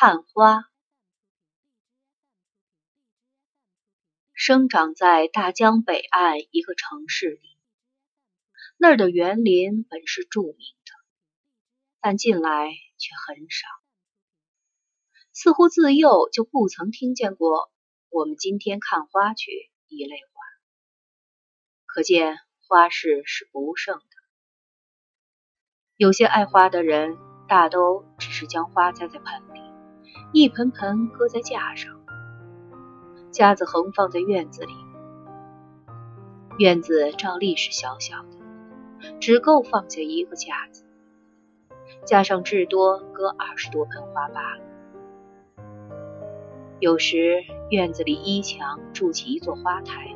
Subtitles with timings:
[0.00, 0.62] 看花。
[4.32, 7.58] 生长在大江北岸一个城市里，
[8.76, 10.92] 那儿的园林本是著名的，
[11.98, 13.66] 但近来却很少，
[15.32, 17.72] 似乎自幼就不曾听见过
[18.08, 19.50] “我们今天看花去”
[19.88, 20.40] 一类话，
[21.86, 22.38] 可见
[22.68, 24.04] 花市是不盛的。
[25.96, 27.18] 有些爱花的人，
[27.48, 29.47] 大都只是将花栽在盆。
[30.30, 32.00] 一盆盆搁在架上，
[33.30, 34.74] 架子横放在院子里。
[36.58, 38.36] 院子照例是小小的，
[39.20, 40.84] 只够放下一个架子，
[42.04, 44.62] 架上至多搁二十多盆花罢了。
[46.78, 50.14] 有时院子里一墙筑起一座花台，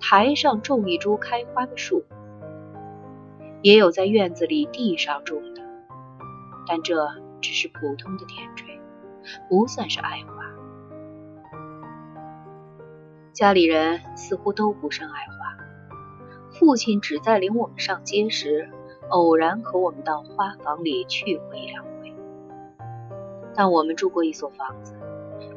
[0.00, 2.02] 台上种一株开花的树，
[3.62, 5.62] 也有在院子里地上种的，
[6.66, 7.08] 但这
[7.40, 8.73] 只是普通的点缀。
[9.48, 10.44] 不算是爱花，
[13.32, 15.56] 家里人似乎都不甚爱花。
[16.50, 18.70] 父亲只在领我们上街时，
[19.08, 22.14] 偶然和我们到花房里去过一两回。
[23.54, 24.94] 但我们住过一所房子，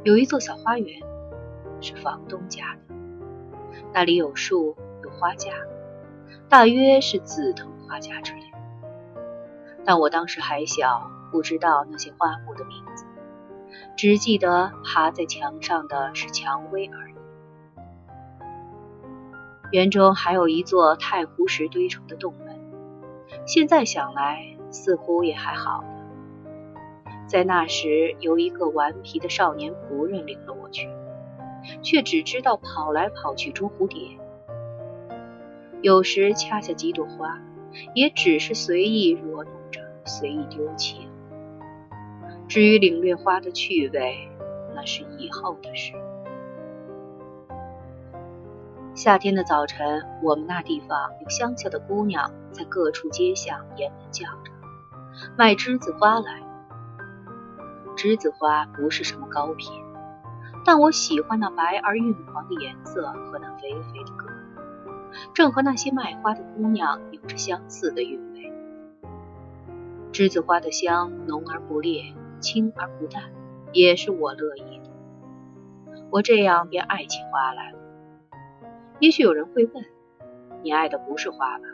[0.03, 1.01] 有一座小花园，
[1.81, 2.95] 是房东家的，
[3.93, 5.51] 那里有树，有花架，
[6.47, 8.41] 大约是紫藤花架之类。
[9.83, 13.05] 但我当时还小，不知道那些花木的名字。
[13.97, 17.13] 只记得爬在墙上的是蔷薇而已。
[19.71, 22.59] 园中还有一座太湖石堆成的洞门，
[23.47, 25.83] 现在想来似乎也还好。
[27.25, 30.87] 在那时，有一个顽皮的少年仆人领了我去，
[31.81, 34.17] 却只知道跑来跑去捉蝴蝶，
[35.81, 37.41] 有时掐下几朵花，
[37.95, 41.16] 也只是随意挪弄着，随意丢弃了。
[42.47, 44.29] 至于领略花的趣味，
[44.73, 45.93] 那是以后的事。
[48.95, 54.51] 夏天的早晨，我们那地方有乡下的姑娘在各处街巷沿门叫着
[55.37, 56.41] 卖栀子花来。
[57.97, 59.71] 栀子花不是什么高品，
[60.63, 64.25] 但我喜欢那白而晕黄的颜色和那肥肥的个，
[65.33, 68.53] 正和那些卖花的姑娘有着相似的韵味。
[70.13, 72.13] 栀子花的香浓而不烈。
[72.39, 73.23] 清而不淡，
[73.73, 74.89] 也是我乐意的。
[76.09, 77.79] 我这样便爱起花来了。
[78.99, 79.85] 也许有人会问：
[80.63, 81.65] 你爱的不是花吧？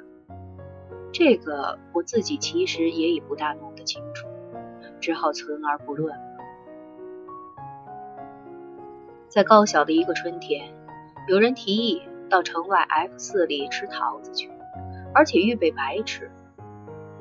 [1.12, 4.28] 这个我自己其实也已不大弄得清楚，
[5.00, 6.24] 只好存而不论了。
[9.30, 10.74] 在高小的一个春天，
[11.28, 14.52] 有人提议到城外 F 四里吃桃子去，
[15.14, 16.32] 而且预备白吃，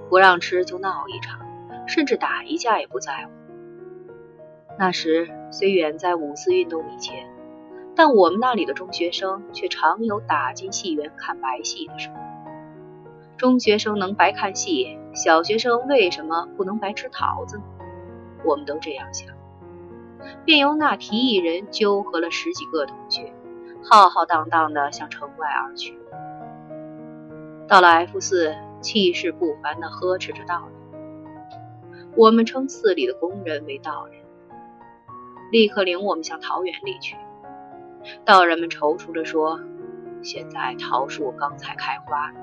[0.09, 1.39] 不让吃就闹一场。
[1.87, 3.33] 甚至打一架也不在乎。
[4.79, 7.29] 那时虽远在五四运动以前，
[7.95, 12.17] 但我们那里的中学生却常有打进戏园看白戏的时候。
[13.37, 17.65] 中学生能白看戏，小学生为什么不能白吃桃子呢？
[18.45, 19.29] 我们都这样想，
[20.45, 23.33] 便由那提议人纠合了十几个同学，
[23.85, 25.99] 浩浩荡荡地向城外而去。
[27.69, 30.82] 到了 F 四，气势不凡地呵斥着道人。
[32.15, 34.23] 我们称寺里的工人为道人，
[35.51, 37.17] 立刻领我们向桃园里去。
[38.25, 39.61] 道人们踌躇着说
[40.23, 42.41] ：“现在桃树刚才开花呢。”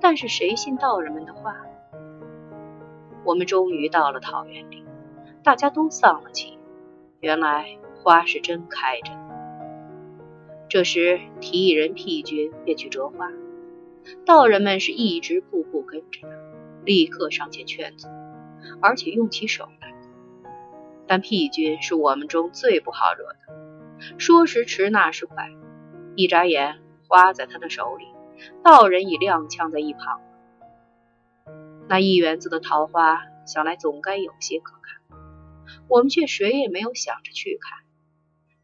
[0.00, 1.56] 但是谁信道人们的话？
[3.24, 4.84] 我们终于到了桃园里，
[5.42, 6.58] 大家都丧了气。
[7.20, 9.12] 原来花是真开着。
[10.68, 13.30] 这时提议人屁君便去折花，
[14.26, 16.28] 道人们是一直步步跟着他，
[16.84, 18.08] 立刻上前劝阻。
[18.80, 19.94] 而且用起手来，
[21.06, 25.50] 但屁君是我们中最不好惹的，说时迟，那时快，
[26.16, 28.06] 一眨眼，花在他的手里，
[28.62, 30.20] 道人已踉跄在一旁。
[31.88, 35.18] 那一园子的桃花，想来总该有些可看，
[35.88, 37.78] 我们却谁也没有想着去看，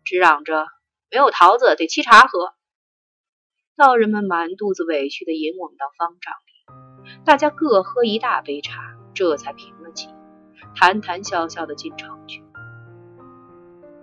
[0.04, 0.66] 只嚷着
[1.10, 2.54] 没有桃子，得沏茶喝。
[3.76, 8.97] 道人们满肚子委屈地引我们到方丈里，大家各喝一大杯茶。
[9.14, 10.08] 这才平了气，
[10.74, 12.42] 谈谈笑笑的进城去。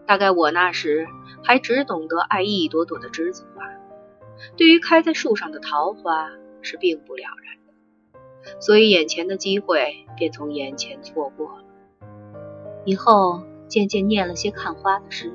[0.05, 1.07] 大概我那时
[1.43, 3.63] 还只懂得爱一朵朵的栀子花，
[4.55, 6.29] 对于开在树上的桃花
[6.61, 11.63] 是并不了然的，所以眼前的机会便从眼前错过了。
[12.85, 15.33] 以后渐渐念了些看花的诗，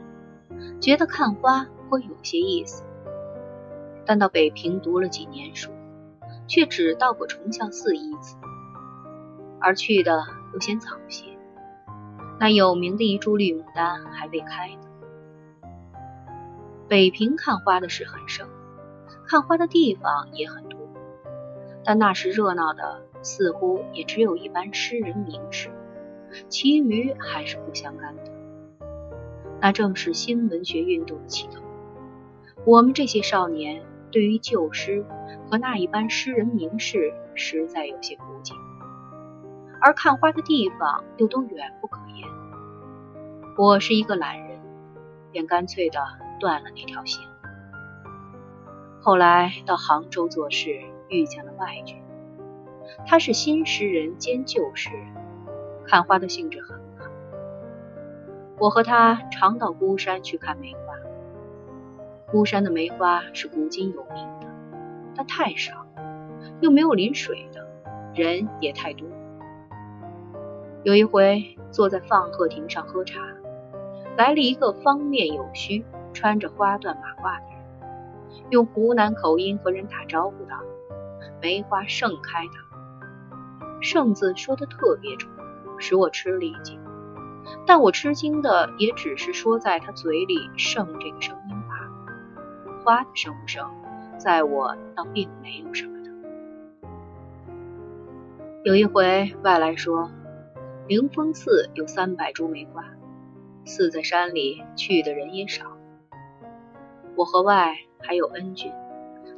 [0.81, 2.85] 觉得看花颇有些意思。
[4.07, 5.71] 但到北平读了几年书，
[6.47, 8.37] 却只到过崇孝寺一次。
[9.61, 11.25] 而去的又嫌早些，
[12.39, 14.81] 那有名的一株绿牡丹还未开呢。
[16.89, 18.49] 北平看花的事很盛，
[19.27, 20.81] 看花的地方也很多，
[21.85, 25.71] 但那时热闹的似乎也只有一般诗人名士，
[26.49, 28.23] 其余还是不相干的。
[29.61, 31.62] 那正是新文学运动的起头。
[32.65, 35.05] 我们这些少年对于旧诗
[35.49, 38.55] 和那一般诗人名士实在有些不解，
[39.81, 42.29] 而看花的地方又都远不可言。
[43.56, 44.61] 我是一个懒人，
[45.32, 45.99] 便干脆的
[46.38, 47.23] 断了那条线。
[49.00, 52.03] 后来到杭州做事，遇见了外君，
[53.06, 55.06] 他是新诗人兼旧诗人，
[55.87, 57.06] 看花的兴致很好。
[58.59, 60.81] 我和他常到孤山去看梅花。
[62.31, 64.47] 孤山的梅花是古今有名的，
[65.17, 65.87] 但太少，
[66.61, 67.67] 又没有临水的，
[68.15, 69.09] 人也太多。
[70.82, 73.21] 有一回坐在放鹤亭上喝茶，
[74.17, 75.85] 来了一个方面有须、
[76.15, 77.61] 穿着花缎马褂的人，
[78.50, 80.59] 用湖南口音和人打招呼道
[81.43, 82.53] ：“梅花盛开的。
[83.82, 85.31] ”“盛”字说的特别重，
[85.79, 86.81] 使我吃了一惊。
[87.67, 91.56] 但我吃惊的也只是说在他嘴里“盛”这个声音。
[92.83, 93.71] 花的生不生，
[94.17, 96.11] 在我倒并没有什么的。
[98.65, 100.11] 有一回，外来说，
[100.91, 102.85] 灵峰寺有三百株梅花，
[103.65, 105.79] 寺在山里，去的人也少。
[107.15, 108.73] 我和外还有恩君，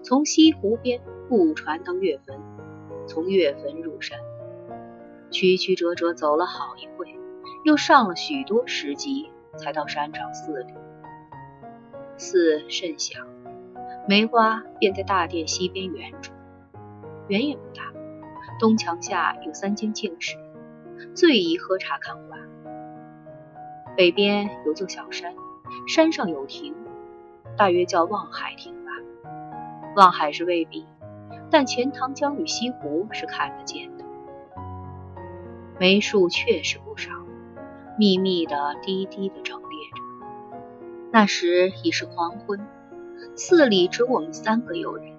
[0.03, 2.41] 从西湖边渡船到岳坟，
[3.07, 4.19] 从岳坟入山，
[5.31, 7.15] 曲曲折折走了好一会，
[7.67, 10.73] 又上了许多石级，才到山上寺里。
[12.17, 13.19] 寺甚小，
[14.09, 16.33] 梅花便在大殿西边圆处，
[17.29, 17.93] 园也不大，
[18.59, 20.39] 东墙下有三间净室，
[21.15, 22.39] 最宜喝茶看花。
[23.97, 25.35] 北边有座小山，
[25.87, 26.75] 山上有亭，
[27.57, 28.91] 大约叫望海亭吧。
[29.97, 30.87] 望海是未必，
[31.51, 34.05] 但钱塘江与西湖是看得见的。
[35.79, 37.11] 梅树确实不少，
[37.99, 39.61] 密密的、低低的整。
[41.15, 42.67] 那时已是黄昏，
[43.37, 45.15] 寺里只我们三个游人，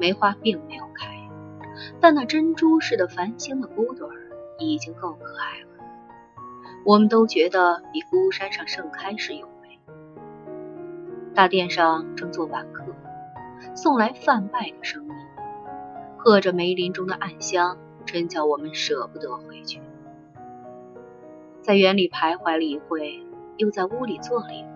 [0.00, 1.28] 梅花并没有开，
[2.00, 4.23] 但那珍珠似的繁星的骨朵儿
[4.58, 5.68] 已经够可爱了。
[6.84, 9.78] 我们都觉得比孤山上盛开时有味。
[11.34, 12.84] 大殿上正坐晚客，
[13.74, 15.10] 送来饭拜的声音，
[16.18, 19.80] 和着梅林中的暗香，真叫我们舍不得回去。
[21.62, 23.22] 在园里徘徊了一会，
[23.56, 24.68] 又在屋里坐了一会。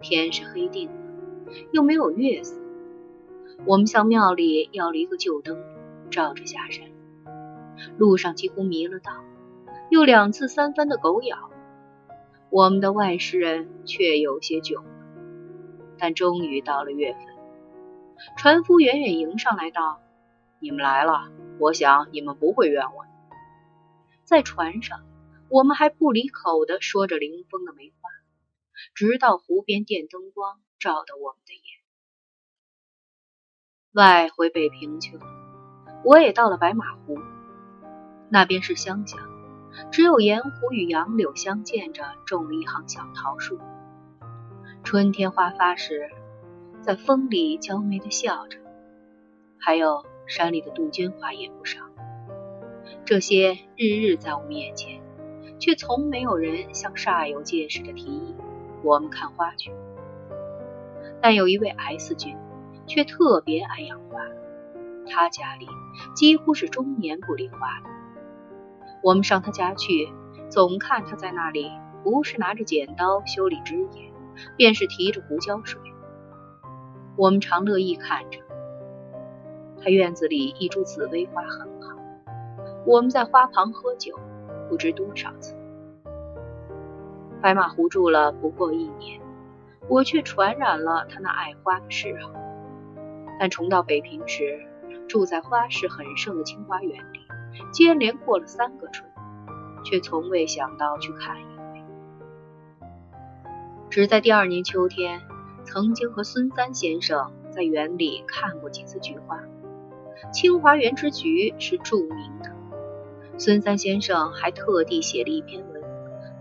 [0.00, 2.56] 天是黑定的，又没有月色。
[3.66, 5.58] 我们向庙里要了一个旧灯，
[6.08, 6.86] 照着下山。
[7.96, 9.12] 路上几乎迷了道，
[9.90, 11.50] 又两次三番的狗咬。
[12.50, 14.82] 我们的外事人却有些窘。
[15.98, 17.22] 但终于到了月份，
[18.36, 20.00] 船夫远远迎上来道
[20.60, 23.06] ：“你们来了，我想你们不会冤枉。”
[24.24, 25.04] 在船上，
[25.48, 28.10] 我们还不离口的说着林峰的梅花。
[28.94, 31.62] 直到湖边电灯光照得我们的眼，
[33.92, 35.22] 外回北平去了。
[36.04, 37.18] 我也到了白马湖，
[38.30, 39.18] 那边是乡下，
[39.90, 43.58] 只有盐湖与杨柳相间着，种了一行小桃树。
[44.84, 46.10] 春天花发时，
[46.82, 48.58] 在风里娇媚的笑着。
[49.58, 51.80] 还有山里的杜鹃花也不少。
[53.04, 55.00] 这些日日在我们眼前，
[55.58, 58.34] 却从没有人像煞有介事的提议。
[58.82, 59.72] 我们看花去，
[61.20, 62.36] 但有一位 S 君
[62.86, 64.20] 却特别爱养花，
[65.06, 65.66] 他家里
[66.14, 67.97] 几乎是终年不理花的。
[69.02, 70.08] 我们上他家去，
[70.48, 71.70] 总看他在那里，
[72.02, 74.12] 不是拿着剪刀修理枝叶，
[74.56, 75.80] 便是提着胡椒水。
[77.16, 78.40] 我们常乐意看着。
[79.80, 81.96] 他院子里一株紫薇花很好，
[82.84, 84.18] 我们在花旁喝酒，
[84.68, 85.56] 不知多少次。
[87.40, 89.20] 白马湖住了不过一年，
[89.88, 92.32] 我却传染了他那爱花的嗜好。
[93.38, 94.66] 但重到北平时，
[95.06, 97.20] 住在花市很盛的清华园里，
[97.72, 99.08] 接连过了三个春，
[99.84, 101.82] 却从未想到去看一回。
[103.90, 105.22] 只在第二年秋天，
[105.64, 109.40] 曾经和孙三先生在园里看过几次菊花。
[110.32, 112.50] 清华园之菊是著名的，
[113.38, 115.78] 孙三先生还特地写了一篇文。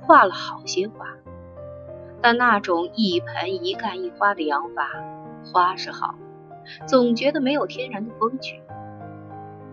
[0.01, 1.05] 画了好些花，
[2.21, 4.89] 但那种一盆一干一花的养法，
[5.43, 6.15] 花是好，
[6.87, 8.61] 总觉得没有天然的风趣。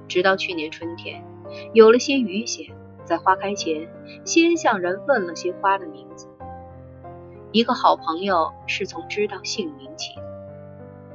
[0.09, 1.25] 直到去年春天，
[1.73, 2.75] 有了些余闲，
[3.05, 3.89] 在花开前，
[4.25, 6.29] 先向人问了些花的名字。
[7.53, 10.23] 一个好朋友是从知道姓名起的。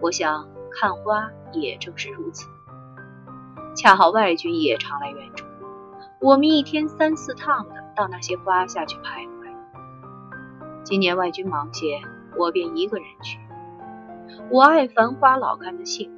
[0.01, 2.48] 我想看花也正是如此。
[3.75, 5.45] 恰好外军也常来援助，
[6.21, 9.29] 我们一天三四趟的到那些花下去徘徊。
[10.83, 12.01] 今年外军忙些，
[12.38, 13.38] 我便一个人去。
[14.50, 16.12] 我爱繁花老干的杏，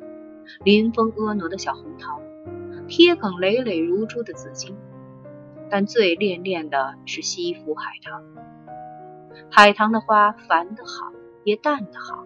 [0.63, 2.22] 临风婀娜的小红桃，
[2.91, 4.75] 贴梗累累如珠的紫荆，
[5.69, 8.21] 但最恋恋的是西府海棠。
[9.50, 11.13] 海棠的花繁得好，
[11.45, 12.25] 也淡得好，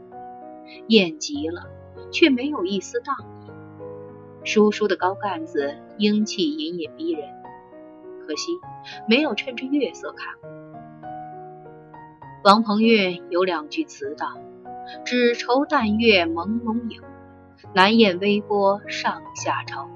[0.88, 1.70] 艳极了，
[2.12, 3.52] 却没有一丝荡意。
[4.44, 7.30] 疏疏的高干子，英气隐隐逼人。
[8.26, 8.52] 可惜
[9.08, 10.34] 没有趁着月色看。
[12.44, 14.40] 王鹏运有两句词道
[15.06, 17.04] ：“只愁淡月朦胧影，
[17.76, 19.88] 难掩微波上下愁。”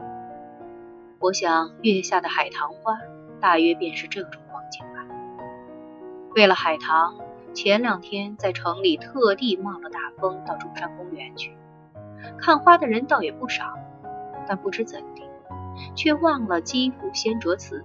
[1.21, 2.97] 我想月下的海棠花，
[3.41, 5.05] 大约便是这种光景吧。
[6.33, 7.19] 为了海棠，
[7.53, 11.57] 前两天在城里特地冒了大风到中山公园去
[12.37, 13.77] 看花的人，倒也不少。
[14.47, 15.23] 但不知怎地，
[15.93, 17.83] 却忘了积福先折词。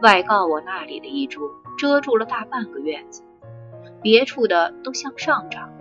[0.00, 1.40] 外告我那里的一株
[1.76, 3.24] 遮住了大半个院子，
[4.00, 5.72] 别处的都向上长，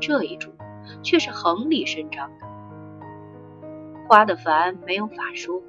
[0.00, 0.52] 这一株
[1.02, 2.47] 却是横里生长的。
[4.08, 5.62] 花的繁没有法说，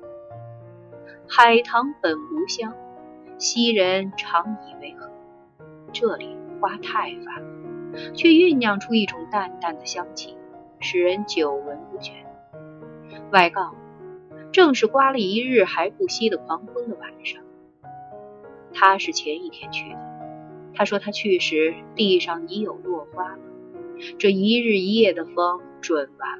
[1.27, 2.73] 海棠本无香，
[3.37, 5.11] 昔人常以为何？
[5.91, 7.43] 这里花太繁，
[8.15, 10.37] 却酝酿出一种淡淡的香气，
[10.79, 12.13] 使人久闻不倦。
[13.29, 13.75] 外告，
[14.53, 17.43] 正是刮了一日还不息的狂风的晚上。
[18.73, 19.99] 他是前一天去的。
[20.73, 23.37] 他说他去时地上已有落花。
[24.17, 26.39] 这一日一夜的风准完。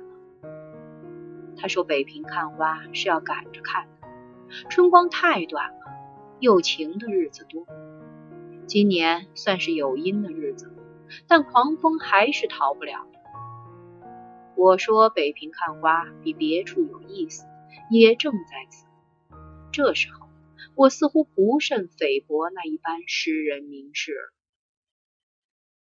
[1.62, 4.08] 他说北平看花是要赶着看的，
[4.70, 5.80] 春光太短了，
[6.40, 7.68] 又晴的日子多。
[8.66, 10.74] 今年算是有阴的日子，
[11.28, 13.06] 但狂风还是逃不了。
[14.56, 17.46] 我说北平看花比别处有意思，
[17.92, 18.86] 也正在此。
[19.74, 20.30] 这时候，
[20.76, 24.34] 我似乎不甚菲薄那一般诗人名士了。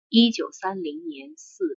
[0.09, 1.65] 一九三零年四。